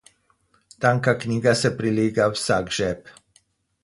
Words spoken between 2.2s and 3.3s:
v vsak žep.